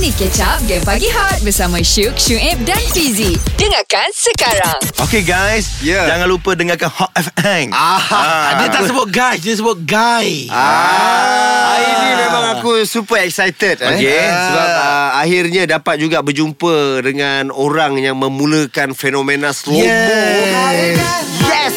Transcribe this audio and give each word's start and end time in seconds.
Ini 0.00 0.16
Up 0.48 0.64
Game 0.64 0.80
Pagi 0.80 1.12
Hot 1.12 1.44
bersama 1.44 1.76
Syuk, 1.84 2.16
Syuib 2.16 2.56
dan 2.64 2.80
Fizi. 2.88 3.36
Dengarkan 3.60 4.08
sekarang. 4.16 4.80
Okay 4.96 5.20
guys 5.20 5.76
Ya. 5.84 6.08
Jangan 6.08 6.24
lupa 6.24 6.56
dengarkan 6.56 6.88
Hot 6.88 7.12
FM 7.12 7.68
Ah, 7.76 8.64
Dia 8.64 8.72
tak 8.72 8.88
sebut 8.88 9.12
guys 9.12 9.44
Dia 9.44 9.60
sebut 9.60 9.76
guy 9.84 10.48
Ah, 10.48 11.76
hari 11.76 11.92
ni 12.00 12.10
memang 12.16 12.44
aku 12.56 12.80
super 12.88 13.20
excited 13.20 13.76
eh. 13.84 14.00
Sebab 14.00 14.68
uh, 14.72 15.20
akhirnya 15.20 15.68
dapat 15.68 16.00
juga 16.00 16.24
berjumpa 16.24 17.04
dengan 17.04 17.52
orang 17.52 18.00
yang 18.00 18.16
memulakan 18.16 18.96
fenomena 18.96 19.52
slow 19.52 19.76
mo. 19.76 19.84
Yes 19.84 20.96
Yes. 21.44 21.76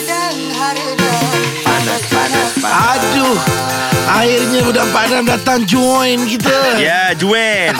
Panas, 1.60 2.02
panas, 2.08 2.50
panas. 2.56 2.88
Aduh 3.04 3.36
Akhirnya 4.04 4.60
budak 4.62 4.88
Padang 4.90 5.24
datang 5.24 5.60
join 5.64 6.20
kita 6.26 6.52
Ya 6.78 7.16
Juan 7.16 7.72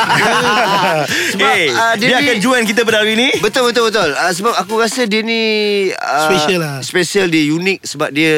Sebab, 1.34 1.52
Eh 1.52 1.68
ah, 1.70 1.94
Dia, 1.94 2.08
dia 2.10 2.18
akan 2.22 2.38
Juan 2.40 2.62
kita 2.64 2.82
pada 2.82 3.00
hari 3.00 3.14
ni 3.14 3.30
Betul 3.38 3.68
betul 3.68 3.88
betul. 3.88 4.10
Uh, 4.10 4.32
sebab 4.32 4.54
aku 4.56 4.74
rasa 4.78 5.04
dia 5.04 5.20
ni 5.20 5.42
uh, 5.90 6.26
Special 6.26 6.60
lah. 6.60 6.76
Special 6.80 7.28
dia 7.28 7.44
unik 7.50 7.80
sebab 7.82 8.10
dia 8.10 8.36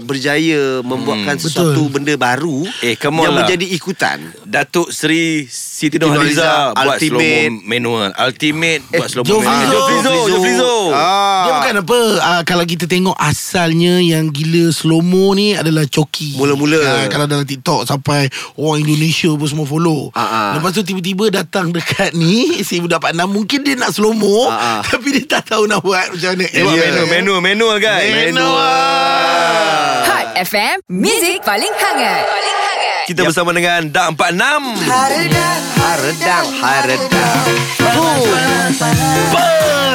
berjaya 0.00 0.80
membuatkan 0.80 1.08
Hmm, 1.30 1.36
sesuatu 1.38 1.82
betul. 1.82 1.92
benda 1.92 2.14
baru 2.16 2.64
Eh, 2.80 2.96
come 2.96 3.20
on 3.20 3.22
yang 3.22 3.34
lah. 3.34 3.44
menjadi 3.44 3.66
ikutan. 3.68 4.18
Datuk 4.42 4.88
Sri 4.88 5.44
Siti 5.46 5.96
Nurhaliza 5.96 6.72
Buat 6.72 6.98
slow 6.98 7.20
Ultimate. 7.20 7.50
mo 7.50 7.60
manual 7.62 8.08
Ultimate 8.16 8.82
Buat 8.88 9.08
slow 9.08 9.22
mo 9.22 9.28
Jofrizo. 9.30 9.46
manual 9.46 9.70
Jofrizo 9.70 10.12
Jofrizo 10.26 10.72
Ah. 10.90 11.42
Dia 11.42 11.52
bukan 11.54 11.74
apa 11.78 11.98
uh, 12.18 12.42
Kalau 12.42 12.64
kita 12.64 12.84
tengok 12.84 13.14
asalnya 13.14 14.00
Yang 14.00 14.24
gila 14.34 14.64
slow 14.70 15.00
mo 15.00 15.32
ni 15.32 15.52
Adalah 15.52 15.84
Choki 15.84 16.34
Mula-mula. 16.34 17.06
Kalau 17.10 17.26
dalam 17.26 17.42
TikTok 17.42 17.84
Sampai 17.84 18.26
Orang 18.54 18.80
Indonesia 18.80 19.28
pun 19.30 19.44
semua 19.44 19.64
follow 19.64 20.08
ah. 20.12 20.54
Lepas 20.54 20.72
tu 20.72 20.82
tiba-tiba 20.82 21.28
Datang 21.28 21.70
dekat 21.70 22.12
ni 22.12 22.46
Si 22.66 22.78
budak 22.78 23.00
Pak 23.00 23.12
Nam 23.12 23.28
Mungkin 23.28 23.60
dia 23.60 23.74
nak 23.74 23.90
slow 23.90 24.12
mo 24.12 24.46
Ah, 24.46 24.78
ah. 24.78 24.80
Tapi 24.82 25.10
dia 25.12 25.26
tak 25.28 25.50
tahu 25.50 25.66
nak 25.66 25.80
buat 25.80 26.06
Macam 26.08 26.30
mana 26.30 26.46
Eh, 26.46 26.60
buat 26.60 26.72
Ya. 26.72 26.82
manual 26.86 27.06
Manual 27.08 27.40
Manual 27.42 27.76
guys 27.78 28.14
Manual. 28.30 29.94
Hot 30.02 30.26
FM, 30.38 30.76
Music 30.88 31.42
paling 31.42 31.68
hangat. 31.70 32.22
Paling 32.22 32.56
hangat. 32.56 32.69
Kita 33.10 33.26
bersama 33.26 33.50
dengan 33.50 33.90
Dak 33.90 34.14
46 34.14 34.86
Haredang, 34.86 36.46
haredang. 36.62 37.10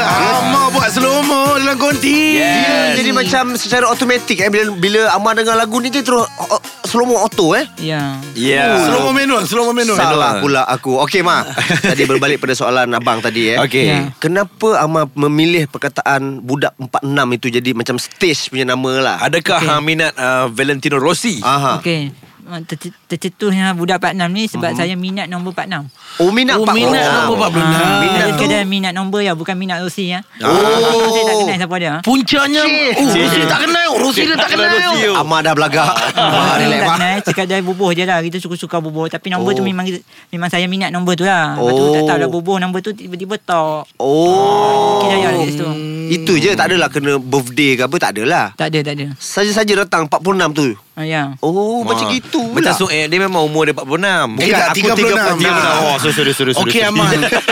Amar 0.03 0.67
buat 0.69 0.91
slow 0.91 1.23
mo 1.23 1.55
Dalam 1.55 1.80
konti 1.80 2.35
Yeah. 2.35 2.35
Dia 2.35 2.63
Yes. 2.66 2.94
jadi 2.99 3.11
macam 3.11 3.44
secara 3.55 3.88
automatik 3.88 4.35
eh 4.38 4.47
bila 4.47 4.72
bila 4.73 4.99
Amar 5.11 5.31
dengar 5.33 5.55
lagu 5.55 5.80
ni 5.80 5.88
dia 5.88 5.99
terus 5.99 6.27
oh, 6.27 6.59
slow 6.83 7.03
mo 7.03 7.16
auto 7.16 7.55
eh. 7.55 7.63
Ya. 7.77 8.19
Ya 8.35 8.83
Slow 8.83 9.03
mo 9.05 9.11
manual 9.11 9.44
Slow 9.44 9.63
mo 9.63 9.72
manual 9.72 9.95
Salah 9.95 10.39
pula 10.39 10.63
aku. 10.63 11.00
Okey 11.00 11.19
Ma. 11.19 11.47
tadi 11.91 12.03
berbalik 12.03 12.38
pada 12.38 12.52
soalan 12.52 12.91
abang 12.91 13.19
tadi 13.19 13.55
eh. 13.55 13.57
Okay 13.57 13.83
Ya. 13.85 14.00
Kenapa 14.19 14.75
Amar 14.79 15.07
memilih 15.16 15.67
perkataan 15.67 16.39
budak 16.41 16.75
46 16.75 17.00
itu 17.33 17.47
jadi 17.53 17.69
macam 17.72 17.95
stage 17.95 18.52
punya 18.52 18.67
nama 18.67 18.91
lah? 19.00 19.16
Adakah 19.23 19.55
Okay. 19.55 19.72
hang 19.72 19.83
minat 19.83 20.11
uh, 20.16 20.52
Valentino 20.52 21.00
Rossi? 21.00 21.39
Aha. 21.39 21.79
Okey. 21.79 22.11
Ter- 22.45 22.93
Tercetusnya 23.07 23.73
budak 23.73 23.97
46 23.97 24.29
ni 24.29 24.43
sebab 24.45 24.69
Mhm. 24.69 24.77
saya 24.77 24.93
minat 24.93 25.25
nombor 25.25 25.51
46. 25.51 25.89
Oh 26.15 26.29
minat 26.29 26.55
Oh, 26.55 26.63
Pak 26.63 26.73
minat 26.73 27.03
nombor 27.03 27.35
46. 27.43 27.65
Ah, 27.75 27.99
Minat 27.99 28.15
saya 28.15 28.29
tu? 28.29 28.39
kira 28.39 28.57
minat 28.61 28.93
nombor 28.93 29.19
ya, 29.19 29.33
bukan 29.33 29.55
minat 29.55 29.77
Rosi 29.79 30.07
ya. 30.07 30.21
Oh. 30.39 30.53
Rosi 31.01 31.19
saya 31.19 31.25
tak 31.27 31.38
kenal 31.41 31.57
siapa 31.57 31.75
dia. 31.75 31.93
Puncanya. 31.99 32.61
Oh. 32.61 33.01
Rosi 33.03 33.19
dia 33.33 33.47
tak 33.47 33.59
kenal 33.61 33.88
Rosi 33.95 34.21
dia 34.23 34.35
tak 34.35 34.47
kenal 34.47 34.67
Rosi, 34.69 35.05
oh. 35.07 35.16
Amar 35.17 35.39
dah 35.41 35.53
belagak. 35.53 35.89
Ah, 36.13 36.53
relax 36.61 36.79
tak 36.79 36.93
kenal 36.93 37.16
Sekadar 37.25 37.59
bubuh 37.61 37.89
je 37.91 38.03
lah 38.03 38.21
Kita 38.21 38.38
suka-suka 38.38 38.77
bubuh 38.77 39.07
Tapi 39.07 39.27
nombor 39.27 39.51
Oh. 39.51 39.55
tu 39.55 39.61
memang 39.61 39.88
Memang 40.29 40.47
saya 40.47 40.66
minat 40.66 40.89
nombor 40.89 41.13
tu 41.13 41.23
lah 41.23 41.55
Lepas 41.55 41.71
tu 41.71 41.81
Oh. 41.81 41.91
tak 41.91 42.03
tahu 42.05 42.17
dah 42.19 42.29
bubuh 42.29 42.57
Nombor 42.57 42.79
tu 42.79 42.91
tiba-tiba 42.91 43.35
top 43.38 43.89
Oh. 43.97 45.01
Kira 45.01 45.16
ya 45.17 45.29
kat 45.31 45.47
situ 45.47 45.67
Itu 46.11 46.33
je 46.35 46.53
tak 46.53 46.69
adalah 46.69 46.88
kena 46.88 47.17
birthday 47.17 47.73
ke 47.73 47.83
apa 47.83 47.95
tak 47.97 48.11
adalah. 48.13 48.53
Tak 48.53 48.67
ada 48.67 48.79
tak 48.84 48.94
ada 48.94 49.05
Saja-saja 49.17 49.73
datang 49.78 50.05
46 50.05 50.53
tu. 50.53 50.67
Ah, 50.95 51.03
Ya 51.03 51.35
Oh, 51.39 51.83
macam 51.83 52.07
Ah. 52.07 52.11
gitu 52.11 52.41
Macam 52.50 52.72
pula. 52.72 52.79
so, 52.79 52.88
eh, 52.88 53.06
Dia 53.06 53.19
memang 53.19 53.44
umur 53.44 53.63
dia 53.63 53.75
46 53.75 54.39
Eh, 54.39 54.50
tak, 54.50 54.69
36. 54.73 55.35
Nah. 55.38 55.75
Oh 55.83 55.95
sorry 55.97 56.13
sorry 56.13 56.31
sorry 56.31 56.51
Okey 56.57 56.79
sorry. 56.79 56.88
Amal 56.88 57.07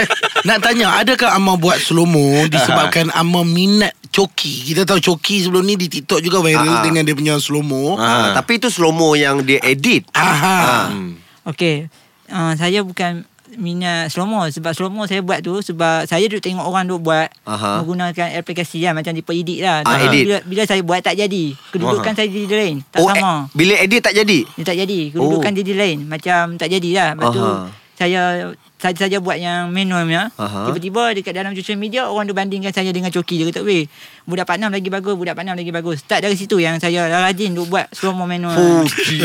Nak 0.47 0.57
tanya 0.59 0.87
Adakah 0.97 1.29
Amal 1.33 1.55
buat 1.55 1.77
slow 1.77 2.03
mo 2.03 2.47
Disebabkan 2.47 3.11
Amal 3.11 3.43
minat 3.43 3.91
Choki 4.09 4.63
Kita 4.65 4.83
tahu 4.83 4.99
Choki 4.99 5.41
sebelum 5.41 5.61
ni 5.61 5.75
Di 5.75 5.87
TikTok 5.89 6.19
juga 6.19 6.39
viral 6.39 6.63
Ah. 6.69 6.81
Dengan 6.81 7.03
dia 7.03 7.11
punya 7.11 7.35
slow 7.37 7.61
mo 7.61 7.95
Ah, 7.95 8.31
tapi 8.33 8.57
itu 8.57 8.67
slow 8.67 8.89
mo 8.89 9.13
yang 9.13 9.41
dia 9.41 9.59
edit. 9.61 10.07
Aha 10.11 10.87
Hmm. 10.89 11.19
Okey 11.43 11.87
uh, 12.27 12.53
Saya 12.53 12.79
bukan 12.81 13.27
minat 13.55 14.07
slow 14.07 14.23
mo 14.23 14.45
sebab 14.45 14.71
slow 14.71 14.87
mo 14.87 15.03
saya 15.03 15.19
buat 15.19 15.39
tu 15.39 15.59
sebab 15.59 16.05
saya 16.05 16.25
duduk 16.25 16.41
tengok 16.41 16.63
orang 16.63 16.85
duk 16.85 16.99
buat 16.99 17.27
Aha. 17.43 17.79
menggunakan 17.79 18.35
aplikasi 18.35 18.81
lah 18.81 18.93
macam 18.93 19.11
tipe 19.11 19.29
edit 19.29 19.59
lah 19.59 19.81
Ah, 19.83 19.99
edit. 20.01 20.23
bila, 20.23 20.37
bila 20.43 20.61
saya 20.63 20.79
buat 20.79 20.99
tak 20.99 21.15
jadi 21.15 21.43
kedudukan 21.69 22.11
Aha. 22.11 22.17
saya 22.17 22.27
jadi 22.27 22.45
lain 22.49 22.75
tak 22.87 22.99
oh, 22.99 23.07
sama 23.07 23.19
eh, 23.19 23.37
bila 23.53 23.73
edit 23.77 24.01
tak 24.01 24.13
jadi? 24.15 24.39
dia 24.49 24.63
tak 24.63 24.77
jadi 24.79 24.99
kedudukan 25.11 25.51
Oh. 25.51 25.57
jadi 25.59 25.71
lain 25.73 25.97
macam 26.05 26.43
tak 26.55 26.69
jadi 26.69 26.89
lah 26.95 27.07
lepas 27.13 27.29
tu 27.29 27.41
Aha. 27.41 27.82
Saya 28.75 28.99
saja 28.99 29.17
buat 29.17 29.35
yang 29.35 29.71
manual 29.71 30.03
punya 30.03 30.27
Aha. 30.33 30.67
tiba-tiba 30.67 31.15
dekat 31.15 31.31
dalam 31.31 31.55
social 31.55 31.75
media 31.75 32.03
orang 32.05 32.27
tu 32.27 32.35
bandingkan 32.35 32.69
saya 32.69 32.91
dengan 32.91 33.07
Coki 33.07 33.39
dia 33.39 33.47
kata 33.47 33.63
weh 33.63 33.87
budak 34.23 34.43
Pak 34.43 34.59
Nam 34.59 34.69
lagi 34.69 34.87
bagus 34.87 35.15
budak 35.15 35.33
Pak 35.33 35.43
Nam 35.43 35.55
lagi 35.55 35.71
bagus 35.71 35.99
start 35.99 36.19
dari 36.19 36.35
situ 36.35 36.59
yang 36.59 36.75
saya 36.77 37.07
rajin 37.07 37.55
duk 37.55 37.67
buat 37.67 37.87
manual 38.27 38.51
Fuki. 38.83 39.23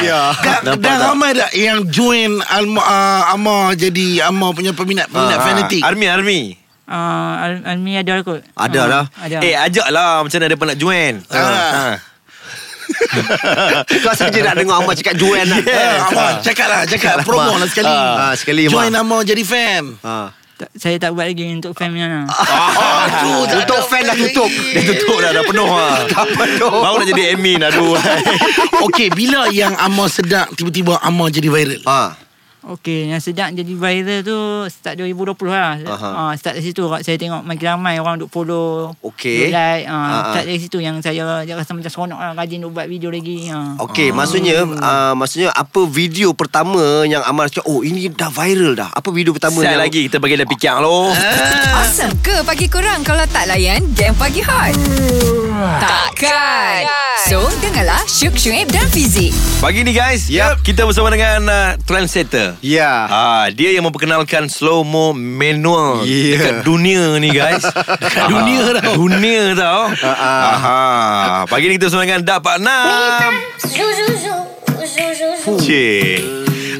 Ya. 0.00 0.32
Dan, 0.64 0.96
ramai 0.98 1.32
tak 1.32 1.52
yang 1.52 1.84
join 1.86 2.40
Alma, 2.42 2.80
uh, 2.80 3.22
Amar 3.30 3.74
jadi 3.74 4.24
Amar 4.24 4.52
punya 4.52 4.72
peminat-peminat 4.72 5.36
Ah, 5.36 5.44
fanatik 5.44 5.82
Army 5.84 6.06
Army 6.06 6.42
Uh, 6.84 6.92
Al- 7.40 7.64
Almi 7.64 7.96
ada 7.96 8.20
kot 8.20 8.44
Ada 8.52 8.76
Ah, 8.76 8.84
lah. 8.84 9.04
Ada 9.16 9.40
Eh 9.40 9.56
ajak 9.56 9.88
lah 9.88 10.20
Macam 10.20 10.36
mana 10.36 10.52
dia 10.52 10.56
pun 10.56 10.68
nak 10.68 10.76
join 10.76 11.14
Ah. 11.32 11.40
ha. 11.40 12.13
Kau 14.04 14.12
saja 14.12 14.38
nak 14.42 14.54
dengar 14.56 14.76
Amar 14.78 14.94
cakap 14.94 15.14
Joanne 15.14 15.46
lah. 15.46 15.60
Eh, 15.60 15.96
Amar 16.04 16.30
cakap 16.40 16.66
lah 16.66 16.80
Cakap 16.84 17.12
promo 17.22 17.54
lah 17.54 17.66
sekali 17.66 17.88
Ah, 17.88 18.32
sekali, 18.32 18.62
Amar. 18.64 18.72
Join 18.80 18.94
Amar 18.94 19.20
jadi 19.22 19.42
fan 19.42 19.84
Ha. 20.00 20.30
tak, 20.54 20.68
Saya 20.74 20.96
tak 20.96 21.10
buat 21.12 21.26
lagi 21.26 21.44
untuk 21.50 21.72
fan 21.72 21.90
punya 21.90 22.06
lah 22.10 22.24
tu 23.16 23.30
tak 23.44 23.56
Untuk 23.60 23.80
fan 23.84 24.02
dah 24.04 24.16
tutup. 24.16 24.50
Dia 24.50 24.82
tutup 24.86 25.18
dah 25.18 25.30
Dah 25.30 25.44
penuh 25.44 25.68
lah 25.68 25.96
Dah 26.10 26.24
penuh. 26.26 26.74
Baru 26.76 26.96
nak 26.96 27.06
jadi 27.06 27.22
admin 27.32 27.60
Aduh 27.62 27.94
Okey, 28.82 29.08
bila 29.10 29.50
yang 29.50 29.74
Amar 29.76 30.08
sedap 30.08 30.50
tiba-tiba 30.52 30.98
Amar 30.98 31.28
jadi 31.28 31.46
viral? 31.46 31.82
Ha. 31.84 32.00
Okey, 32.64 33.12
yang 33.12 33.20
sedap 33.20 33.52
jadi 33.52 33.68
viral 33.70 34.20
tu 34.20 34.38
start 34.66 34.96
2020 34.96 35.36
lah. 35.46 35.76
Aha. 35.84 36.08
Uh, 36.10 36.32
start 36.32 36.56
dari 36.56 36.64
situ 36.64 36.80
saya 36.98 37.16
tengok 37.16 37.44
makin 37.44 37.76
ramai 37.76 38.00
orang 38.00 38.16
duk 38.16 38.28
follow, 38.28 38.96
Okey. 39.04 39.48
duk 39.48 39.52
like. 39.52 39.84
Uh, 39.84 39.92
Ah, 39.94 40.00
ah. 40.00 40.24
start 40.32 40.44
dari 40.44 40.56
situ 40.56 40.78
yang 40.78 40.96
saya 40.98 41.44
dia 41.44 41.54
rasa 41.54 41.72
macam 41.72 41.86
seronok 41.86 42.16
lah 42.16 42.32
rajin 42.32 42.64
duk 42.64 42.72
buat 42.72 42.88
video 42.88 43.12
lagi. 43.12 43.48
Uh. 43.48 43.76
Okey, 43.84 44.10
maksudnya 44.10 44.64
uh, 44.64 45.12
maksudnya 45.12 45.52
apa 45.52 45.84
video 45.84 46.32
pertama 46.32 47.04
yang 47.04 47.20
Amar 47.22 47.48
cakap 47.48 47.68
oh 47.68 47.80
ini 47.80 48.08
dah 48.08 48.28
viral 48.28 48.72
dah. 48.74 48.88
Apa 48.90 49.08
video 49.08 49.30
pertama 49.30 49.60
Sekali 49.60 49.68
yang 49.70 49.80
lagi 49.80 50.00
Kita 50.06 50.16
bagi 50.16 50.34
dia 50.34 50.46
pikir 50.46 50.72
lo 50.76 51.10
Awesome 51.74 52.14
ke 52.20 52.40
pagi 52.42 52.66
korang 52.66 53.02
kalau 53.02 53.24
tak 53.26 53.44
layan 53.44 53.82
Game 53.92 54.14
Pagi 54.14 54.40
Hot? 54.40 54.72
Takkan. 55.78 56.86
So, 57.24 57.40
dengarlah 57.58 58.02
Syuk, 58.04 58.34
Syuib 58.34 58.68
dan 58.68 58.84
Fizi. 58.86 59.30
Pagi 59.58 59.80
ni 59.80 59.90
guys 59.90 60.26
Yep. 60.26 60.62
Kita 60.62 60.84
bersama 60.84 61.08
dengan 61.08 61.46
uh, 61.46 61.70
Trendsetter 61.82 62.53
Ya. 62.60 62.92
Ah, 63.06 63.46
dia 63.48 63.72
yang 63.72 63.82
memperkenalkan 63.82 64.46
slow 64.46 64.82
mo 64.82 65.10
manual 65.10 66.04
Yeah. 66.04 66.38
dekat 66.38 66.54
dunia 66.62 67.16
ni 67.18 67.30
guys. 67.30 67.64
dekat 68.04 68.24
dunia 68.28 68.62
tau. 68.76 68.92
Dunia 68.94 69.42
tau. 69.54 69.82
Ah. 70.02 70.44
Aha. 70.52 70.82
Pagi 71.46 71.66
ni 71.66 71.74
kita 71.74 71.88
bersama 71.88 72.04
dengan 72.04 72.22
Dak 72.22 72.38
Pak 72.40 72.56
Nam. 72.60 73.32
Cik. 75.56 76.20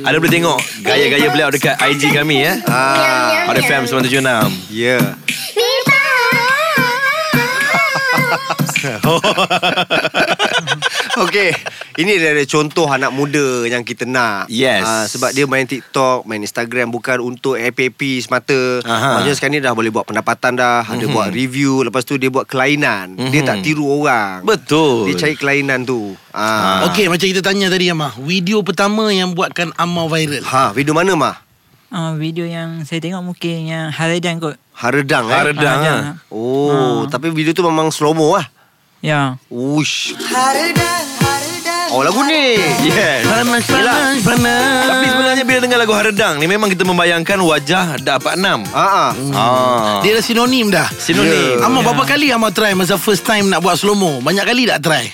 Ada 0.04 0.20
boleh 0.20 0.32
tengok 0.32 0.58
gaya-gaya 0.84 1.32
beliau 1.32 1.48
dekat 1.48 1.80
IG 1.80 2.12
kami 2.12 2.44
ya. 2.44 2.60
Ah. 2.68 3.48
Hot 3.48 3.56
FM 3.56 3.88
976. 3.88 4.52
Ya. 4.68 5.00
Okey, 11.14 11.50
ini 11.96 12.18
dia 12.18 12.34
ada 12.34 12.42
contoh 12.42 12.90
anak 12.90 13.14
muda 13.14 13.64
yang 13.64 13.80
kita 13.80 14.02
nak. 14.02 14.50
Yes. 14.50 14.82
Ah, 14.82 15.06
sebab 15.06 15.30
dia 15.30 15.46
main 15.46 15.62
TikTok, 15.62 16.26
main 16.26 16.42
Instagram 16.42 16.90
bukan 16.90 17.22
untuk 17.22 17.54
happy-happy 17.54 18.18
semata. 18.18 18.82
Aha. 18.82 19.18
Maksudnya 19.18 19.34
sekarang 19.34 19.54
ni 19.54 19.60
dah 19.62 19.72
boleh 19.72 19.94
buat 19.94 20.04
pendapatan 20.04 20.58
dah, 20.58 20.82
ada 20.82 21.04
buat 21.06 21.30
review, 21.30 21.86
lepas 21.86 22.02
tu 22.02 22.18
dia 22.18 22.28
buat 22.28 22.44
kelainan. 22.44 23.14
Dia 23.30 23.40
Mhm. 23.40 23.46
tak 23.46 23.58
tiru 23.62 23.86
orang. 23.86 24.42
Betul. 24.42 25.06
Dia 25.06 25.14
cari 25.16 25.34
kelainan 25.38 25.86
tu. 25.86 26.18
Ah. 26.34 26.90
Okey, 26.90 27.06
macam 27.06 27.26
kita 27.30 27.40
tanya 27.40 27.70
tadi 27.70 27.86
Amar. 27.88 28.18
Video 28.18 28.66
pertama 28.66 29.14
yang 29.14 29.32
buatkan 29.32 29.70
Amar 29.78 30.10
viral. 30.10 30.42
Ha, 30.42 30.74
video 30.74 30.92
mana 30.92 31.14
mah? 31.14 31.36
Uh, 31.94 32.18
video 32.18 32.42
yang 32.42 32.82
saya 32.82 32.98
tengok 32.98 33.22
mungkin 33.22 33.70
yang 33.70 33.86
Haradan 33.94 34.42
kot. 34.42 34.58
Haredang 34.74 35.30
eh. 35.30 35.38
Haredang. 35.38 35.78
Ah, 35.78 35.86
ah. 35.86 35.86
ya. 35.86 35.96
Oh, 36.26 37.06
tapi 37.06 37.30
video 37.30 37.54
tu 37.54 37.62
memang 37.62 37.94
slow 37.94 38.10
mo 38.10 38.34
lah. 38.34 38.50
Ya. 39.04 39.36
Ush. 39.52 40.16
Oh, 41.92 42.00
lagu 42.00 42.24
ni. 42.24 42.56
Yes. 42.88 43.28
Panas, 43.28 43.68
panas, 43.68 44.16
panas. 44.24 44.88
Tapi 44.88 45.06
sebenarnya 45.12 45.44
bila 45.44 45.58
dengar 45.60 45.76
lagu 45.76 45.92
Haredang 45.92 46.40
ni 46.40 46.48
memang 46.48 46.72
kita 46.72 46.88
membayangkan 46.88 47.36
wajah 47.44 48.00
dapat 48.00 48.40
enam. 48.40 48.64
Ah, 48.72 49.12
ah. 49.12 49.12
Ah. 49.36 50.00
Dia 50.00 50.16
dah 50.16 50.24
sinonim 50.24 50.72
dah 50.72 50.88
Sinonim. 50.96 51.60
Ya. 51.60 51.68
Amar 51.68 51.84
berapa 51.84 52.16
kali 52.16 52.32
Amar 52.32 52.56
try 52.56 52.72
Masa 52.72 52.96
first 52.96 53.28
time 53.28 53.52
nak 53.52 53.60
buat 53.60 53.76
slow 53.76 53.92
mo 53.92 54.24
Banyak 54.24 54.44
kali 54.48 54.64
tak 54.64 54.80
try 54.80 55.04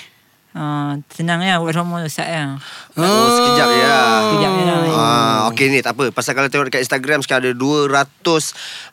Uh, 0.51 0.99
senang 1.07 1.39
ya 1.39 1.63
buat 1.63 1.71
semua 1.71 2.03
Ustaz 2.03 2.27
ya. 2.27 2.59
Oh, 2.99 3.27
sekejap 3.39 3.69
lah. 3.71 4.35
Sekejap 4.35 4.51
je 4.51 4.63
lah. 4.67 4.79
Ah, 4.91 5.30
okey 5.51 5.67
ni 5.67 5.79
tak 5.79 5.93
apa. 5.93 6.09
Pasal 6.09 6.33
kalau 6.33 6.47
tengok 6.47 6.67
dekat 6.67 6.81
Instagram 6.81 7.19
sekarang 7.19 7.43
ada 7.43 7.53
200 7.53 7.91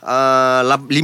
uh, 0.02 0.60
lap- 0.64 0.86
15 0.86 0.98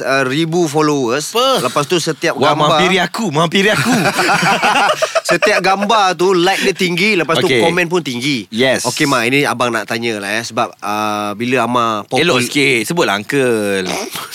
uh, 0.00 0.24
ribu 0.24 0.64
followers. 0.64 1.30
Apa? 1.30 1.64
Lepas 1.64 1.84
tu 1.84 1.96
setiap 1.98 2.34
Wah, 2.34 2.52
gambar 2.52 2.68
mampiri 2.74 2.98
aku, 2.98 3.24
mampiri 3.28 3.70
aku. 3.70 3.92
Setiap 5.28 5.60
gambar 5.60 6.16
tu 6.16 6.32
like 6.32 6.56
dia 6.58 6.72
tinggi 6.72 7.12
Lepas 7.12 7.36
tu 7.36 7.44
Okey. 7.44 7.60
komen 7.60 7.84
pun 7.84 8.00
tinggi 8.00 8.48
Yes. 8.48 8.88
Okey 8.88 9.04
Ma 9.04 9.28
ini 9.28 9.44
abang 9.44 9.68
nak 9.68 9.84
tanya 9.84 10.16
lah 10.16 10.32
ya 10.32 10.42
Sebab 10.42 10.72
uh, 10.74 11.36
bila 11.36 11.68
Amar 11.68 12.08
Elok 12.08 12.40
sikit, 12.40 12.88
sebutlah 12.88 13.12
uncle. 13.14 13.84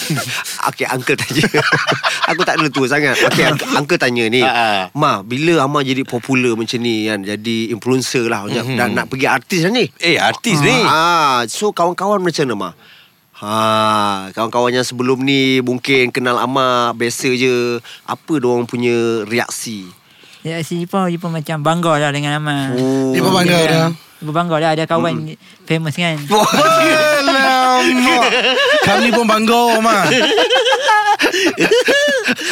Okey 0.69 0.85
uncle 0.85 1.17
tanya 1.17 1.49
Aku 2.29 2.45
tak 2.45 2.61
ada 2.61 2.69
tu 2.69 2.85
sangat 2.85 3.17
Okey 3.25 3.41
uncle, 3.43 3.69
uncle 3.73 3.97
tanya 3.97 4.29
ni 4.29 4.45
Ha, 4.45 4.53
ha. 4.53 4.81
Ma 4.93 5.25
bila 5.25 5.65
Amar 5.65 5.81
jadi 5.81 6.05
popular 6.05 6.53
macam 6.53 6.77
ni 6.77 7.09
kan 7.09 7.25
Jadi 7.25 7.73
influencer 7.73 8.29
lah 8.29 8.45
mm-hmm. 8.45 8.77
Dan 8.77 8.93
nak 8.93 9.09
pergi 9.09 9.25
artis 9.25 9.65
lah 9.65 9.73
ni 9.73 9.89
Eh, 9.97 10.21
artis 10.21 10.52
ni. 10.61 10.77
Ah, 10.85 11.47
so 11.49 11.71
kawan-kawan 11.71 12.21
macam 12.21 12.45
mana 12.45 12.55
Ma? 12.57 12.69
Ha, 13.43 14.29
kawan-kawan 14.35 14.77
yang 14.77 14.85
sebelum 14.85 15.19
ni 15.25 15.59
mungkin 15.65 16.13
kenal 16.13 16.37
Amar 16.37 16.93
biasa 16.93 17.33
je. 17.33 17.81
Apa 18.05 18.37
orang 18.43 18.69
punya 18.69 19.25
reaksi? 19.25 19.89
Ya 20.43 20.59
si 20.61 20.83
macam 20.85 21.57
bangga 21.63 21.97
lah 21.97 22.11
dengan 22.11 22.37
nama. 22.37 22.75
Oh. 22.75 23.15
Dia 23.15 23.23
bangga 23.23 23.59
dah 23.65 23.89
Jipa 24.23 24.31
bangga 24.31 24.55
lah 24.55 24.71
ada 24.71 24.87
kawan 24.87 25.35
famous 25.63 25.91
kan. 25.93 26.15
Kami 28.83 29.11
pun 29.11 29.27
bangga 29.27 29.75
Amar 29.75 30.07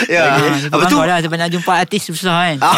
ya. 0.05 0.21
Ah, 0.27 0.51
Jipa 0.53 0.75
Apa 0.75 0.85
tu? 0.85 0.97
lah 0.99 1.17
sebab 1.19 1.37
nak 1.37 1.47
jumpa 1.47 1.71
artis 1.73 2.01
susah 2.03 2.35
kan. 2.45 2.57
Ah, 2.59 2.75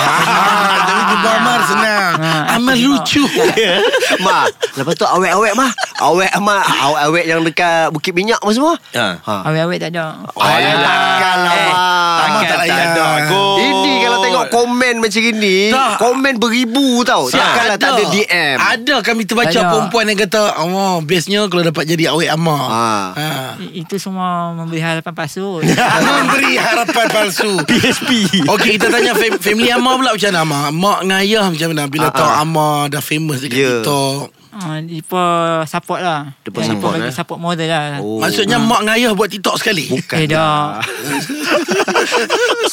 Tapi 0.84 1.02
jumpa 1.10 1.30
Amar 1.34 1.60
senang 1.66 2.14
Ah, 2.16 2.54
Amar 2.54 2.76
lucu 2.76 3.26
Ma, 4.26 4.46
lepas 4.72 4.94
tu 4.94 5.06
awet-awet 5.06 5.54
mah. 5.54 5.74
Awet 5.96 6.30
ama 6.32 6.60
awet-awet 6.62 7.26
yang 7.26 7.42
dekat 7.42 7.90
Bukit 7.90 8.12
Minyak 8.12 8.38
apa 8.38 8.52
semua? 8.52 8.74
Ha. 8.94 9.06
Ha. 9.18 9.34
Awet-awet 9.48 9.80
tak 9.80 9.90
ada. 9.90 10.22
Ayolah, 10.30 10.94
takkanlah 10.94 11.54
Eh. 11.56 11.74
Amar 12.14 12.42
tak 12.42 12.58
takkan 12.60 12.60
tak 12.60 12.60
layan. 12.62 12.90
ada. 12.94 13.44
Ini 13.60 13.94
kalau 14.00 14.18
tengok 14.20 14.46
komen 14.50 14.96
macam 15.00 15.22
ini, 15.24 15.58
komen 15.98 16.34
beribu 16.38 16.88
tau. 17.04 17.24
Takkanlah 17.28 17.76
tak 17.76 17.90
ada 17.92 18.04
DM. 18.06 18.58
Ada 18.60 18.83
kami 19.02 19.24
terbaca 19.24 19.50
ada. 19.50 19.70
perempuan 19.70 20.06
yang 20.06 20.20
kata 20.20 20.42
Oh 20.60 21.00
bestnya 21.00 21.46
kalau 21.46 21.64
dapat 21.64 21.84
jadi 21.86 22.10
awet 22.10 22.28
Amar 22.28 22.62
Ha. 22.66 22.88
ha. 23.14 23.28
I- 23.58 23.82
Itu 23.82 23.96
semua 23.96 24.52
memberi 24.52 24.80
harapan 24.80 25.12
palsu. 25.12 25.64
Memberi 26.20 26.54
harapan 26.56 27.08
palsu 27.08 27.52
PSP. 27.70 28.10
Okey 28.46 28.76
kita 28.76 28.88
tanya 28.88 29.14
fam- 29.14 29.38
family 29.38 29.70
Amar 29.70 29.96
pula 29.96 30.12
macam 30.12 30.30
mana 30.30 30.42
Amar 30.42 30.64
Mak 30.70 31.00
dengan 31.02 31.20
ayah 31.20 31.46
macam 31.46 31.68
mana 31.70 31.84
Bila 31.86 32.08
Ah, 32.08 32.14
tahu 32.14 32.28
ah. 32.28 32.42
Amar 32.42 32.76
dah 32.90 33.00
famous 33.00 33.40
dekat 33.40 33.58
Ya. 33.58 33.70
TikTok 33.80 34.42
Ah, 34.54 34.78
Jipa 34.80 35.26
support 35.66 35.98
lah. 36.00 36.30
Jipa 36.40 36.62
Ya, 36.62 36.66
support, 36.70 36.94
bagi 36.94 37.10
eh? 37.10 37.12
support 37.12 37.40
model 37.42 37.66
lah. 37.66 37.98
Oh. 37.98 38.22
Maksudnya 38.22 38.62
mak 38.62 38.82
dengan 38.82 38.94
ayah 38.94 39.12
buat 39.12 39.26
TikTok 39.28 39.58
sekali 39.58 39.90
Bukan 39.90 40.14
Eh 40.16 40.30
dah. 40.30 40.78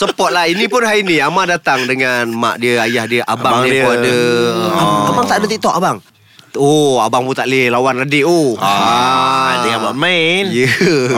Support 0.00 0.32
lah 0.32 0.48
Ini 0.48 0.64
pun 0.64 0.80
hari 0.80 1.04
ni 1.04 1.20
Amar 1.20 1.44
datang 1.44 1.84
dengan 1.84 2.24
Mak 2.32 2.56
dia 2.56 2.80
Ayah 2.80 3.04
dia 3.04 3.20
Abang, 3.28 3.60
Abang 3.60 3.68
dia, 3.68 3.72
dia. 3.74 3.82
pun 3.84 3.92
ada 3.92 4.16
Oh. 4.72 5.12
Abang 5.12 5.26
tak 5.28 5.36
ada 5.38 5.46
TikTok 5.46 5.76
abang 5.76 6.00
Oh 6.56 6.98
abang 6.98 7.22
pun 7.22 7.30
tak 7.30 7.46
boleh 7.46 7.68
Lawan 7.68 8.02
adik 8.02 8.24
oh 8.24 8.56
Ah, 8.58 9.60
dengan 9.60 9.78
buat 9.86 9.94
main. 9.94 10.50
Ya 10.50 10.66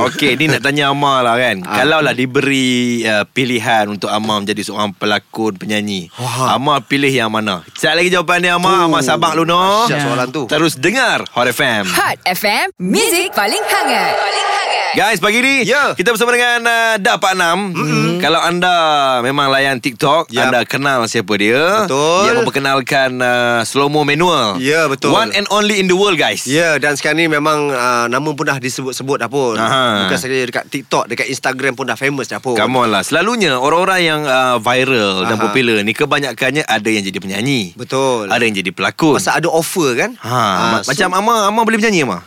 Okey, 0.04 0.36
ni 0.36 0.44
nak 0.44 0.60
tanya 0.60 0.92
Amar 0.92 1.24
lah 1.24 1.40
kan. 1.40 1.64
Ah. 1.64 1.80
Kalau 1.80 2.04
lah 2.04 2.12
diberi 2.12 3.00
uh, 3.00 3.24
pilihan 3.24 3.88
untuk 3.88 4.12
Amar 4.12 4.42
menjadi 4.42 4.60
seorang 4.60 4.92
pelakon 4.92 5.56
penyanyi. 5.56 6.12
Wah. 6.18 6.52
Amar 6.52 6.84
pilih 6.84 7.08
yang 7.08 7.32
mana? 7.32 7.64
Sekejap 7.70 7.94
lagi 7.94 8.08
jawapan 8.10 8.38
dia 8.40 8.52
Amar. 8.58 8.84
Oh. 8.84 8.92
Amar 8.92 9.00
sabar 9.00 9.32
lu 9.32 9.46
no. 9.46 9.86
Siap 9.86 10.04
soalan 10.04 10.28
tu 10.28 10.44
Terus 10.44 10.76
dengar 10.76 11.24
Hot 11.32 11.46
FM. 11.46 11.88
Hot 11.88 12.18
FM, 12.26 12.66
Music 12.76 13.32
paling 13.32 13.62
hangat. 13.62 14.12
Paling 14.12 14.36
hangat. 14.42 14.51
Guys, 14.92 15.24
pagi 15.24 15.40
ni 15.40 15.64
Ya. 15.64 15.96
kita 15.96 16.12
bersama 16.12 16.36
dengan 16.36 16.60
uh, 16.62 17.00
Dapak 17.00 17.32
Nam. 17.32 17.72
Mm-hmm. 17.72 18.20
Kalau 18.20 18.36
anda 18.36 18.76
memang 19.20 19.48
layan 19.48 19.80
TikTok, 19.80 20.28
Yap. 20.28 20.52
anda 20.52 20.60
kenal 20.62 21.08
siapa 21.08 21.32
dia. 21.34 21.88
Betul. 21.88 22.20
Dia 22.22 22.32
memperkenalkan 22.36 23.16
uh, 23.16 23.64
slow 23.64 23.88
mo 23.88 24.04
manual. 24.04 24.60
Ya, 24.60 24.92
betul. 24.92 25.08
One 25.10 25.32
and 25.32 25.48
only 25.48 25.80
in 25.80 25.88
the 25.88 25.96
world, 25.96 26.20
guys. 26.20 26.44
Ya 26.44 26.76
dan 26.76 26.92
sekarang 26.92 27.18
ni 27.18 27.26
memang 27.26 27.72
uh, 27.72 28.04
Nama 28.04 28.28
pun 28.28 28.44
dah 28.44 28.60
disebut-sebut 28.60 29.16
dah 29.16 29.30
pun 29.32 29.56
Aha. 29.56 30.04
Bukan 30.04 30.18
saja 30.18 30.34
dekat 30.34 30.64
TikTok 30.66 31.06
Dekat 31.06 31.26
Instagram 31.26 31.72
pun 31.72 31.86
dah 31.86 31.94
famous 31.94 32.26
dah 32.26 32.36
pun 32.36 32.52
Come 32.52 32.76
on 32.76 32.90
lah 32.90 33.00
Selalunya 33.00 33.54
orang-orang 33.54 34.00
yang 34.02 34.20
uh, 34.22 34.58
viral 34.58 35.24
dan 35.24 35.36
Aha. 35.36 35.42
popular 35.42 35.80
ni 35.80 35.94
Kebanyakannya 35.94 36.66
ada 36.66 36.88
yang 36.88 37.00
jadi 37.00 37.16
penyanyi 37.16 37.72
Betul 37.74 38.26
Ada 38.26 38.42
yang 38.42 38.56
jadi 38.56 38.70
pelakon 38.70 39.14
Pasal 39.14 39.38
ada 39.38 39.48
offer 39.48 39.94
kan 39.94 40.10
ha, 40.18 40.36
ma- 40.74 40.84
Macam 40.84 41.08
Amar 41.14 41.36
Amar 41.46 41.62
boleh 41.62 41.78
menyanyi 41.78 42.02
Amar? 42.02 42.20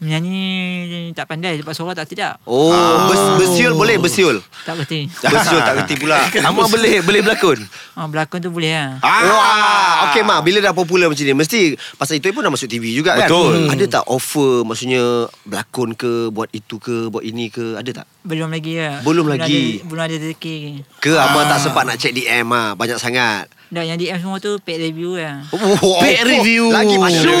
Menyanyi 0.00 1.12
tak 1.12 1.28
pandai 1.28 1.60
sebab 1.60 1.76
suara 1.76 1.92
tak 1.92 2.08
sedap. 2.08 2.40
Oh 2.48 2.72
bes, 3.12 3.20
Bersiul 3.36 3.76
boleh 3.76 4.00
bersiul 4.00 4.40
Tak 4.64 4.80
berhenti. 4.80 5.12
Bersiul 5.28 5.60
tak 5.60 5.84
kerti 5.84 5.94
pula 6.00 6.16
Amar 6.48 6.72
boleh 6.72 7.04
boleh 7.04 7.20
berlakon? 7.20 7.60
Ah, 7.92 8.08
berlakon 8.08 8.40
tu 8.40 8.48
boleh 8.48 8.72
lah. 8.72 8.96
Wah, 9.04 10.08
okay 10.08 10.24
mak 10.24 10.40
bila 10.40 10.64
dah 10.64 10.72
popular 10.72 11.12
macam 11.12 11.20
ni 11.20 11.36
mesti 11.36 11.76
pasal 12.00 12.16
itu 12.16 12.32
pun 12.32 12.40
dah 12.40 12.48
masuk 12.48 12.72
TV 12.72 12.96
juga 12.96 13.12
kan. 13.12 13.28
Betul. 13.28 13.68
Ada 13.68 14.00
tak 14.00 14.04
offer 14.08 14.64
maksudnya 14.64 15.28
berlakon 15.44 15.92
ke, 15.92 16.32
buat 16.32 16.48
itu 16.56 16.80
ke, 16.80 17.12
buat 17.12 17.20
ini 17.20 17.52
ke, 17.52 17.76
ada 17.76 18.00
tak? 18.00 18.06
Belum 18.24 18.48
lagi 18.48 18.80
lah. 18.80 19.04
Belum 19.04 19.28
lagi. 19.28 19.84
Ada, 19.84 19.84
belum 19.84 20.02
ada 20.08 20.16
rezeki. 20.16 20.58
Ke 20.96 21.12
ah. 21.20 21.28
abang 21.28 21.44
tak 21.44 21.60
sempat 21.60 21.84
nak 21.84 22.00
check 22.00 22.16
DM 22.16 22.48
ah, 22.56 22.72
banyak 22.72 22.96
sangat. 22.96 23.52
Dah 23.70 23.86
yang 23.86 24.02
DM 24.02 24.18
semua 24.18 24.42
tu 24.42 24.58
paid 24.66 24.82
review 24.82 25.14
lah. 25.14 25.46
Oh, 25.54 26.02
Paid 26.02 26.26
review. 26.26 26.74
Lagi 26.74 26.98
masuk. 26.98 27.38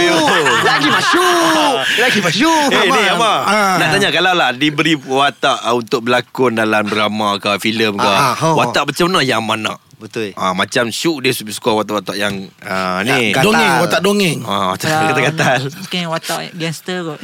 Lagi 0.62 0.86
masuk. 0.86 1.74
Lagi 1.98 2.18
masuk. 2.22 2.49
Eh 2.70 2.84
ni 2.86 3.02
Amar 3.10 3.38
Ah. 3.50 3.76
Nak 3.80 3.88
tanya 3.96 4.08
kalau 4.12 4.32
lah 4.36 4.50
Diberi 4.52 4.94
watak 4.94 5.64
uh, 5.64 5.74
Untuk 5.74 6.06
berlakon 6.06 6.54
dalam 6.54 6.86
drama 6.86 7.40
ke 7.40 7.56
Filem 7.58 7.96
ke 7.96 8.06
ah, 8.06 8.36
oh. 8.44 8.54
Watak 8.60 8.90
macam 8.92 9.06
mana 9.10 9.20
yang 9.24 9.42
mana? 9.42 9.74
Betul. 10.00 10.32
Ah, 10.32 10.50
macam 10.50 10.88
Syuk 10.88 11.20
dia 11.20 11.30
suka 11.30 11.70
watak-watak 11.70 12.16
yang 12.16 12.48
ah, 12.60 13.00
ni. 13.00 13.30
Gatal. 13.30 13.44
Dongeng 13.46 13.72
Watak 13.78 14.00
dongeng 14.00 14.38
Ah, 14.42 14.72
watak 14.72 14.88
Kalau 14.88 15.04
gatal-gatal. 15.06 15.60
Mungkin 15.68 16.02
watak 16.08 16.38
gangster 16.54 16.98
kot. 17.04 17.18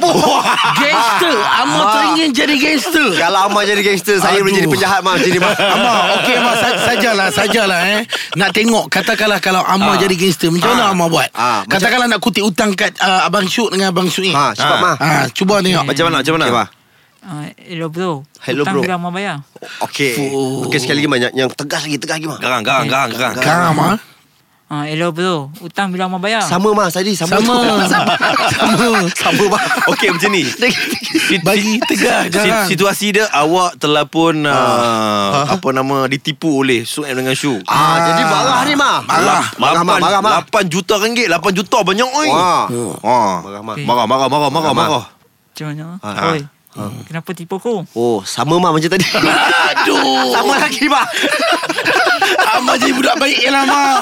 Gangster 0.76 1.36
Amar 1.56 1.84
teringin 1.90 2.30
jadi 2.30 2.54
gangster 2.54 3.08
Kalau 3.16 3.38
Amar 3.42 3.64
jadi 3.64 3.80
gangster, 3.80 4.16
saya 4.18 4.38
boleh 4.38 4.54
jadi 4.54 4.68
penjahat 4.68 5.00
mah 5.00 5.16
macam 5.16 5.26
ni 5.26 5.38
mah. 5.38 5.54
Amar 5.74 5.96
Okey 6.14 6.34
Amar 6.36 6.54
sa- 6.54 6.78
Sajalah 6.86 7.28
Sajalah 7.30 7.80
eh 7.88 8.00
Nak 8.34 8.50
tengok 8.52 8.84
Katakanlah 8.86 9.40
kalau 9.40 9.62
Amar 9.62 9.96
Ah. 9.96 9.98
jadi 9.98 10.14
gangster 10.14 10.48
Macam 10.48 10.68
mana 10.70 10.82
Ah. 10.82 10.92
Amar 10.92 11.08
buat 11.08 11.28
Ah, 11.32 11.64
macam- 11.64 11.72
Katakanlah 11.72 12.06
nak 12.06 12.20
kutip 12.20 12.44
utang 12.44 12.70
kat 12.72 12.92
uh, 12.98 13.24
Abang 13.24 13.46
Syuk 13.46 13.72
dengan 13.72 13.88
Abang 13.88 14.06
Syuk 14.06 14.28
Ha, 14.28 14.52
cepat 14.52 14.68
Ah. 14.70 14.80
mah. 14.82 14.94
Ah, 14.98 15.24
Cuba 15.30 15.58
tengok 15.58 15.84
Macam 15.86 16.04
mana? 16.06 16.16
Macam 16.20 16.34
mana? 16.36 16.46
Mah. 17.26 17.42
Ah, 17.42 17.50
hello 17.58 17.86
bro. 17.90 18.22
Hello, 18.40 18.62
Hutang 18.62 18.74
bro. 18.78 18.82
bila 18.82 18.94
mau 18.96 19.10
bayar? 19.10 19.42
Okey. 19.82 20.14
Okey 20.62 20.78
sekali 20.78 21.02
lagi 21.02 21.10
banyak 21.10 21.30
yang 21.34 21.50
tegas 21.50 21.82
lagi, 21.82 21.98
tegas 21.98 22.16
lagi 22.16 22.26
mah. 22.30 22.38
Garang, 22.38 22.62
garang, 22.62 22.86
garang, 22.86 23.10
garang. 23.10 23.34
Kang 23.36 23.62
Amar 23.74 23.98
Ah, 24.66 24.82
hello 24.82 25.10
bro. 25.10 25.46
Hutang 25.58 25.90
bila 25.90 26.06
mau 26.06 26.18
bayar? 26.18 26.42
Sama 26.42 26.70
mah 26.70 26.86
tadi, 26.88 27.14
sama. 27.18 27.38
Sama 27.38 27.86
sama. 27.86 28.14
Sama. 28.50 28.98
Sama 29.10 29.44
mah. 29.48 29.62
Okey 29.90 30.10
macam 30.10 30.30
ni. 30.30 30.42
Bagi 31.46 31.78
tegas 31.84 32.26
sit- 32.26 32.34
Jangan 32.34 32.66
Situasi 32.66 33.06
dia 33.10 33.26
awak 33.30 33.78
telah 33.78 34.06
pun 34.06 34.42
uh, 34.42 35.50
apa 35.50 35.68
nama 35.70 36.06
ditipu 36.06 36.62
oleh 36.62 36.82
Su 36.82 37.02
M 37.02 37.14
dengan 37.16 37.34
Shu. 37.34 37.58
Ah, 37.64 38.06
jadi 38.06 38.22
marah 38.22 38.62
ni 38.62 38.74
mah. 38.74 39.02
Marah. 39.02 39.44
Marah 39.54 39.82
mah, 39.82 39.96
marah 39.98 40.20
mah. 40.20 40.42
8 40.46 40.66
juta 40.66 40.98
ringgit 40.98 41.26
8 41.26 41.42
juta 41.52 41.82
banyak 41.82 42.06
oi. 42.06 42.28
Wah. 42.28 42.66
Ha. 43.02 43.18
Marah 43.42 43.62
mah. 43.62 43.74
Marah 43.78 44.04
marah 44.04 44.26
marah 44.28 44.50
marah 44.50 44.72
Marah. 44.74 45.04
Macam 45.50 45.66
mana? 45.70 45.86
Ah. 46.02 46.34
Oi. 46.34 46.42
Kenapa 47.08 47.32
tipu 47.32 47.56
aku? 47.56 47.88
Oh, 47.96 48.20
sama 48.28 48.60
mah 48.60 48.70
macam 48.72 48.90
tadi. 48.92 49.06
Aduh 49.16 50.32
sama 50.32 50.60
lagi 50.60 50.84
mah. 50.86 51.06
Amar 52.56 52.80
jadi 52.80 52.92
budak 52.96 53.16
baik 53.20 53.38
lah 53.52 53.68
Amar 53.68 54.00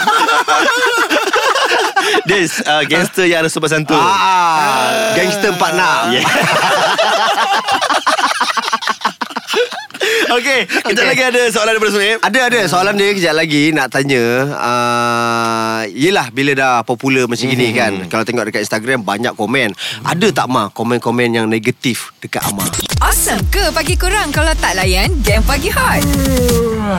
This 2.29 2.61
uh, 2.65 2.85
gangster 2.85 3.25
yang 3.25 3.45
ada 3.45 3.51
sopan 3.51 3.81
santun. 3.81 3.97
Ah, 3.97 5.17
gangster 5.17 5.57
46. 5.57 6.15
Yeah. 6.15 6.27
Okey, 10.37 10.61
kejap 10.67 10.95
Okey. 10.97 11.07
lagi 11.07 11.23
ada 11.25 11.43
soalan 11.49 11.73
daripada 11.73 11.93
Suhaib. 11.93 12.19
Ada 12.21 12.41
ada 12.45 12.61
soalan 12.67 12.95
dia 12.95 13.11
kejap 13.13 13.35
lagi 13.35 13.63
nak 13.71 13.89
tanya 13.89 14.25
uh, 14.53 15.81
Yelah 15.87 16.29
bila 16.31 16.53
dah 16.53 16.75
popular 16.83 17.25
macam 17.25 17.45
gini 17.45 17.67
Hmm. 17.67 17.77
kan 17.77 17.93
Kalau 18.07 18.25
tengok 18.25 18.45
dekat 18.45 18.63
Instagram 18.63 19.03
banyak 19.03 19.33
komen 19.33 19.73
Ada 20.03 20.27
tak 20.31 20.47
mah 20.47 20.69
komen-komen 20.71 21.29
yang 21.33 21.47
negatif 21.47 22.13
dekat 22.19 22.45
Amar? 22.45 22.69
Awesome. 23.25 23.41
Ke 23.49 23.73
pagi 23.73 23.97
kurang 23.97 24.29
kalau 24.29 24.53
tak 24.53 24.77
layan 24.77 25.09
game 25.25 25.41
pagi 25.49 25.73
hot? 25.73 26.05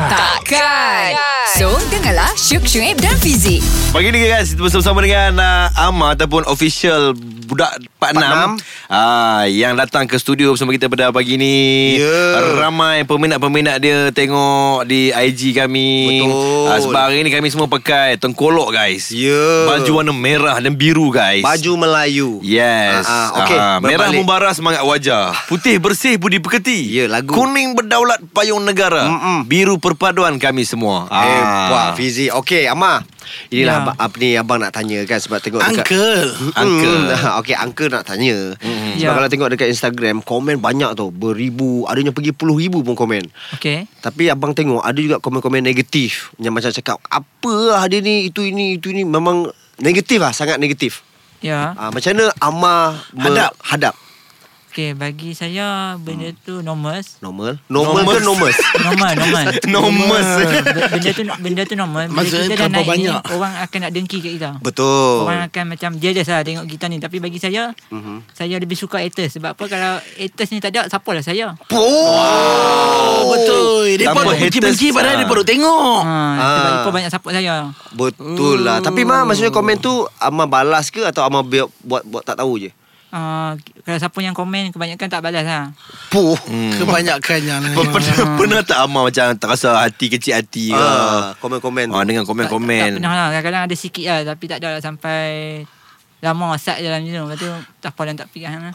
Takkan. 0.10 1.14
So, 1.54 1.70
dengarlah 1.88 2.34
Syuk 2.34 2.66
Syuib 2.66 2.98
dan 2.98 3.14
Fizik. 3.16 3.62
Pagi 3.94 4.10
ni 4.10 4.26
guys 4.26 4.52
Kita 4.52 4.60
bersama-sama 4.60 5.00
dengan 5.00 5.40
uh, 5.40 5.70
Amma 5.78 6.12
Ataupun 6.12 6.44
official 6.46 7.16
Budak 7.16 7.80
Pak 7.96 8.12
Pak 8.12 8.18
Nam 8.18 8.60
uh, 8.90 9.46
Yang 9.48 9.74
datang 9.78 10.04
ke 10.04 10.18
studio 10.18 10.52
Bersama 10.52 10.76
kita 10.76 10.92
pada 10.92 11.16
pagi 11.16 11.38
ni 11.38 11.56
Ya. 11.96 12.44
Ramai 12.60 13.06
peminat-peminat 13.06 13.80
dia 13.80 14.12
Tengok 14.12 14.84
di 14.84 15.16
IG 15.16 15.56
kami 15.56 16.26
Betul. 16.26 16.68
uh, 16.68 16.80
Sebab 16.82 17.04
hari 17.08 17.24
ni 17.24 17.32
kami 17.32 17.48
semua 17.48 17.72
pakai 17.72 18.20
Tengkolok 18.20 18.76
guys 18.76 19.14
Ya. 19.16 19.70
Baju 19.70 19.92
warna 19.96 20.12
merah 20.12 20.60
dan 20.60 20.76
biru 20.76 21.08
guys 21.08 21.40
Baju 21.40 21.72
Melayu. 21.80 22.30
Yes 22.44 23.06
Ah, 23.06 23.32
ah, 23.32 23.40
okey, 23.40 23.56
Ah, 23.56 23.78
Merah 23.80 24.12
membara 24.12 24.52
semangat 24.52 24.84
wajah 24.84 25.32
Putih 25.48 25.80
bersih 25.80 26.15
budi 26.16 26.38
pekerti 26.38 26.88
Ya, 26.88 27.06
lagu. 27.06 27.30
Kuning 27.30 27.74
berdaulat 27.74 28.20
payung 28.30 28.62
negara 28.62 29.06
Mm-mm. 29.06 29.38
Biru 29.44 29.76
perpaduan 29.76 30.36
kami 30.36 30.62
semua 30.62 31.08
Ah. 31.08 31.22
Hebat 31.22 31.88
Fizi 31.94 32.28
Okey 32.30 32.66
Amma 32.66 33.04
Inilah 33.48 33.74
Ya. 33.74 33.82
abang, 33.84 33.98
apa 33.98 34.16
ni 34.16 34.30
abang 34.34 34.58
nak 34.58 34.72
tanya 34.72 35.02
kan 35.04 35.18
Sebab 35.18 35.40
tengok 35.40 35.58
dekat 35.58 35.82
Uncle 35.82 36.26
Uncle. 36.54 37.00
Hmm, 37.10 37.38
Okey 37.42 37.56
uncle 37.56 37.90
nak 37.90 38.04
tanya 38.04 38.54
Sebab 38.54 38.96
Ya. 38.96 39.12
kalau 39.12 39.28
tengok 39.28 39.50
dekat 39.50 39.68
Instagram 39.68 40.22
Komen 40.22 40.58
banyak 40.58 40.94
tau 40.94 41.10
Beribu 41.10 41.84
Adanya 41.86 42.10
pergi 42.10 42.32
puluh 42.32 42.56
ribu 42.56 42.80
pun 42.80 42.94
komen 42.94 43.26
Okey. 43.54 43.90
Tapi 44.00 44.30
abang 44.30 44.52
tengok 44.52 44.80
Ada 44.80 45.00
juga 45.00 45.18
komen-komen 45.18 45.60
negatif 45.60 46.32
Yang 46.38 46.54
macam 46.54 46.72
cakap 46.72 46.98
Apa 47.04 47.56
dia 47.88 48.00
ni 48.00 48.30
Itu 48.30 48.42
ini 48.42 48.76
Itu 48.76 48.90
ini 48.90 49.02
Memang 49.02 49.50
Negatif 49.78 50.18
lah 50.18 50.30
Sangat 50.30 50.56
negatif 50.56 51.02
Ya. 51.40 51.74
ah, 51.74 51.90
Macam 51.90 52.10
mana 52.12 52.26
Amma 52.40 52.76
me- 53.12 53.26
Hadap. 53.28 53.52
Hadap 53.60 53.96
Okey, 54.76 54.92
bagi 54.92 55.32
saya 55.32 55.96
benda 55.96 56.36
tu 56.36 56.60
normal. 56.60 57.00
Normal? 57.24 57.64
Normal 57.72 58.04
ke 58.04 58.20
normal? 58.20 58.52
Normal, 58.76 59.12
normal. 59.72 60.24
B- 60.68 60.92
benda 60.92 61.10
tu 61.10 61.24
benda 61.40 61.62
tu 61.64 61.76
normal. 61.80 62.04
Bila 62.06 62.20
Maksudnya 62.20 62.48
kita 62.52 62.60
dah 62.60 62.72
naik 62.76 62.84
banyak. 62.86 63.20
ni, 63.24 63.32
orang 63.32 63.54
akan 63.56 63.80
nak 63.80 63.92
dengki 63.96 64.18
kat 64.20 64.32
kita. 64.36 64.52
Betul. 64.60 65.24
Orang 65.24 65.48
akan 65.48 65.64
macam 65.72 65.96
jealous 65.96 66.28
lah 66.28 66.44
tengok 66.44 66.68
kita 66.68 66.92
ni. 66.92 67.00
Tapi 67.00 67.24
bagi 67.24 67.40
saya 67.40 67.72
Mhm. 67.88 68.28
Saya 68.30 68.60
lebih 68.60 68.76
suka 68.76 69.00
haters 69.00 69.40
Sebab 69.40 69.56
apa? 69.56 69.64
Kalau 69.64 69.96
haters 69.96 70.52
ni 70.52 70.60
tak 70.60 70.76
ada 70.76 70.92
Siapa 70.92 71.08
lah 71.10 71.24
saya? 71.24 71.56
Oh 71.72 73.32
betul. 73.32 73.96
Dia 73.96 74.12
pun 74.12 74.28
haters, 74.28 74.44
benci-benci 74.44 74.92
Padahal 74.92 75.16
ah. 75.16 75.20
dia 75.24 75.28
baru 75.30 75.44
tengok. 75.46 76.00
Ha, 76.04 76.20
Sebab 76.36 76.44
Ah. 76.44 76.68
mereka 76.68 76.90
banyak 76.92 77.10
support 77.10 77.32
saya. 77.32 77.56
Betul 77.96 78.58
lah. 78.60 78.84
Tapi 78.84 79.08
Ma 79.08 79.24
Maksudnya 79.24 79.56
komen 79.56 79.80
tu 79.80 80.04
Amma 80.20 80.44
balas 80.44 80.92
ke 80.92 81.00
Atau 81.00 81.24
Amma 81.24 81.40
buat, 81.40 81.72
buat, 81.80 82.04
buat 82.04 82.28
tak 82.28 82.36
tahu 82.36 82.60
je 82.60 82.76
uh, 83.16 83.52
Kalau 83.82 83.98
siapa 83.98 84.20
yang 84.20 84.32
komen 84.32 84.70
Kebanyakan 84.70 85.08
tak 85.08 85.22
balas 85.22 85.42
lah 85.42 85.64
Puh. 86.10 86.36
Kebanyakannya 86.76 87.56
lah. 87.58 87.72
Pen- 87.72 87.90
Pernah, 87.90 88.36
pernah 88.36 88.62
tak 88.62 88.80
Amar 88.82 89.08
macam 89.08 89.32
Tak 89.34 89.50
rasa 89.50 89.80
hati 89.80 90.06
kecil 90.10 90.36
hati 90.36 90.70
ke? 90.70 90.78
Ah, 90.78 91.32
Komen-komen. 91.40 91.88
Ah, 91.90 92.04
tu 92.04 92.06
Dengan 92.06 92.22
tak, 92.22 92.28
tak 92.28 92.52
komen-komen 92.52 92.92
pernah 92.94 93.14
lah. 93.14 93.28
Kadang-kadang 93.32 93.64
ada 93.64 93.76
sikit 93.76 94.06
lah 94.06 94.20
Tapi 94.28 94.44
tak 94.46 94.58
ada 94.60 94.68
lah 94.70 94.82
sampai 94.82 95.24
Lama 96.18 96.56
sat 96.56 96.80
dalam 96.80 97.04
tu. 97.04 97.12
Lepas 97.14 97.38
tu 97.38 97.50
Tak 97.78 97.92
apa 97.92 98.02
dan 98.04 98.16
tak 98.18 98.28
fikir 98.28 98.48
lah 98.48 98.72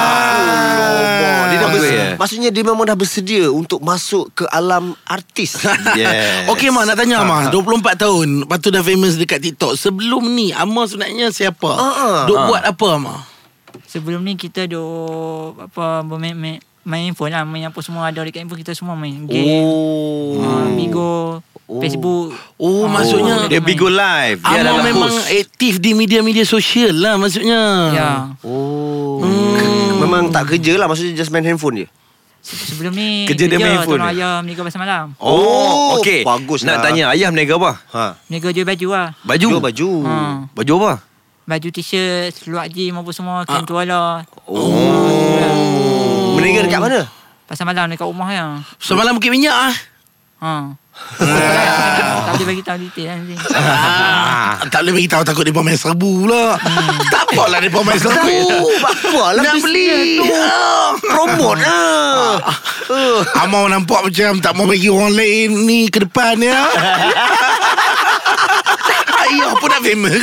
Ah, 0.00 1.46
dia 1.46 1.56
dah 1.56 1.68
Bagus, 1.68 1.82
bers- 1.82 1.92
ya? 1.92 2.06
Maksudnya 2.16 2.48
dia 2.48 2.62
memang 2.62 2.82
dah 2.82 2.94
bersedia 2.94 3.46
Untuk 3.48 3.78
masuk 3.80 4.32
ke 4.32 4.44
alam 4.48 4.96
artis. 5.04 5.60
Yes. 5.92 6.48
Okey 6.48 6.70
Mak 6.70 6.84
nak 6.86 6.96
tanya 6.96 7.22
Mak 7.22 7.52
24 7.52 7.94
tahun 7.96 8.28
Lepas 8.42 8.58
tu 8.58 8.70
dah 8.70 8.80
famous 8.80 9.14
dekat 9.14 9.38
TikTok. 9.40 9.74
Sebelum 9.74 10.24
ni 10.30 10.50
Amar 10.50 10.86
sebenarnya 10.86 11.28
siapa? 11.30 11.68
Ah, 11.68 11.84
ah. 11.92 12.18
Duk 12.24 12.34
Ah. 12.34 12.46
buat 12.48 12.62
apa 12.64 12.86
Amar? 12.90 13.18
Sebelum 13.90 14.22
ni 14.22 14.34
kita 14.34 14.64
duk 14.64 14.86
Apa 15.60 16.00
Bermain 16.00 16.30
main, 16.32 16.56
main 16.80 17.02
handphone 17.04 17.30
lah 17.30 17.42
Main 17.42 17.66
apa 17.66 17.78
semua 17.80 18.06
ada 18.06 18.20
dekat 18.20 18.40
handphone 18.40 18.60
Kita 18.60 18.70
semua 18.70 18.94
main 18.94 19.26
Game 19.26 19.66
Oh 19.66 20.38
uh, 20.38 20.70
Bigo 20.72 21.42
Oh. 21.66 21.78
Facebook 21.78 22.34
Oh, 22.56 22.86
maksudnya 22.86 23.46
Dia 23.46 23.58
Bigo 23.58 23.86
Live 23.86 24.42
Dia 24.42 24.58
adalah 24.60 24.82
memang 24.82 25.06
host 25.08 25.30
aktif 25.30 25.78
di 25.78 25.90
media-media 25.92 26.42
sosial 26.42 26.90
lah 26.92 27.14
maksudnya 27.14 27.62
Ya 27.90 28.10
Oh 28.42 29.22
hmm. 29.22 29.98
Memang 29.98 30.30
tak 30.30 30.50
kerja 30.50 30.74
lah 30.74 30.86
Maksudnya 30.86 31.14
just 31.14 31.30
main 31.30 31.42
handphone 31.42 31.76
je 31.76 31.86
Se- 32.42 32.74
Sebelum 32.74 32.90
ni 32.90 33.22
Kerja 33.24 33.46
dia 33.46 33.54
main 33.56 33.70
handphone 33.76 33.98
Tolong 33.98 34.08
je? 34.08 34.18
ayah 34.18 34.34
Meniaga 34.40 34.62
pasal 34.64 34.80
malam 34.80 35.14
Oh, 35.16 35.30
Oh, 35.30 35.74
okey. 35.98 36.22
bagus 36.22 36.66
Nak 36.66 36.74
lah. 36.74 36.82
tanya 36.84 37.04
ayah 37.10 37.30
meniaga 37.30 37.54
apa? 37.56 37.72
ha. 37.88 38.06
Meniaga 38.26 38.50
jual 38.50 38.66
baju 38.66 38.86
lah 38.90 39.08
Baju. 39.22 39.46
Jual 39.48 39.62
baju 39.62 39.88
ha. 40.02 40.16
Baju 40.50 40.72
apa? 40.76 40.92
Baju 41.50 41.68
t-shirt 41.74 42.30
Seluar 42.30 42.70
gym 42.70 42.94
apa 42.94 43.10
semua 43.10 43.42
Ah. 43.42 43.44
Kain 43.44 43.66
tuala 43.66 44.22
Oh 44.46 46.38
Meninggal 46.38 46.70
dekat 46.70 46.78
mana? 46.78 47.10
Pasal 47.50 47.66
malam 47.66 47.90
dekat 47.90 48.06
rumah 48.06 48.30
ya 48.30 48.62
Semalam 48.78 49.18
Bukit 49.18 49.34
Minyak 49.34 49.50
ah. 49.50 49.74
Ha 50.40 50.52
Tak 52.30 52.32
boleh 52.38 52.46
bagi 52.54 52.62
tahu 52.62 52.76
detail 52.78 53.18
lah 53.18 53.18
Ah, 53.58 54.62
tak 54.70 54.86
boleh 54.86 55.02
bagi 55.02 55.10
tahu 55.10 55.22
takut 55.26 55.42
dia 55.42 55.50
main 55.50 55.74
serbu 55.74 56.26
pula. 56.26 56.54
tak 57.08 57.22
apalah 57.26 57.58
dia 57.58 57.72
main 57.72 57.96
serbu. 57.96 58.36
Apa 58.84 59.22
lah 59.34 59.42
Nak 59.42 59.56
beli. 59.64 60.20
Ah. 60.20 60.92
Promote 61.00 61.58
lah 61.58 62.38
uh. 62.90 63.22
Amau 63.42 63.66
nampak 63.66 64.06
macam 64.06 64.38
tak 64.38 64.52
mau 64.54 64.66
bagi 64.66 64.90
orang 64.90 65.14
lain 65.14 65.64
ni 65.64 65.88
ke 65.88 66.04
depan 66.04 66.36
ya. 66.38 66.58
Ayah 69.20 69.52
pun 69.56 69.68
nak 69.70 69.82
famous? 69.82 70.22